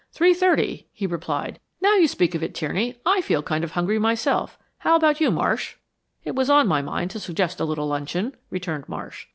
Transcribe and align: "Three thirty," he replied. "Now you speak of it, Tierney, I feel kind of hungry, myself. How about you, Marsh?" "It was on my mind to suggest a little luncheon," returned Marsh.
"Three 0.11 0.33
thirty," 0.33 0.87
he 0.91 1.05
replied. 1.05 1.59
"Now 1.79 1.93
you 1.93 2.07
speak 2.07 2.33
of 2.33 2.41
it, 2.41 2.55
Tierney, 2.55 2.95
I 3.05 3.21
feel 3.21 3.43
kind 3.43 3.63
of 3.63 3.73
hungry, 3.73 3.99
myself. 3.99 4.57
How 4.79 4.95
about 4.95 5.21
you, 5.21 5.29
Marsh?" 5.29 5.75
"It 6.23 6.33
was 6.33 6.49
on 6.49 6.67
my 6.67 6.81
mind 6.81 7.11
to 7.11 7.19
suggest 7.19 7.59
a 7.59 7.65
little 7.65 7.85
luncheon," 7.85 8.33
returned 8.49 8.89
Marsh. 8.89 9.27